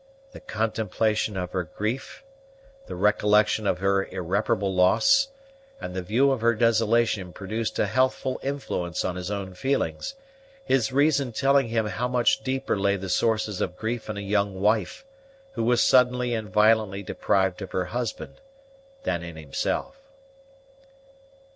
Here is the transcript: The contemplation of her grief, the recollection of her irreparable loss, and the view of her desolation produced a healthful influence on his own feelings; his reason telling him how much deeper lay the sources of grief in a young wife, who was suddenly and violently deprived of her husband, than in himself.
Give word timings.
The 0.31 0.39
contemplation 0.39 1.37
of 1.37 1.51
her 1.51 1.63
grief, 1.63 2.23
the 2.87 2.95
recollection 2.95 3.67
of 3.67 3.77
her 3.77 4.03
irreparable 4.07 4.73
loss, 4.73 5.27
and 5.79 5.93
the 5.93 6.01
view 6.01 6.31
of 6.31 6.41
her 6.41 6.55
desolation 6.55 7.31
produced 7.31 7.77
a 7.77 7.85
healthful 7.85 8.39
influence 8.41 9.05
on 9.05 9.15
his 9.15 9.29
own 9.29 9.53
feelings; 9.53 10.15
his 10.65 10.91
reason 10.91 11.31
telling 11.33 11.67
him 11.67 11.85
how 11.85 12.07
much 12.07 12.43
deeper 12.43 12.79
lay 12.79 12.95
the 12.95 13.09
sources 13.09 13.61
of 13.61 13.77
grief 13.77 14.09
in 14.09 14.17
a 14.17 14.21
young 14.21 14.59
wife, 14.59 15.05
who 15.51 15.61
was 15.63 15.83
suddenly 15.83 16.33
and 16.33 16.49
violently 16.49 17.03
deprived 17.03 17.61
of 17.61 17.71
her 17.71 17.85
husband, 17.85 18.41
than 19.03 19.21
in 19.21 19.35
himself. 19.35 19.99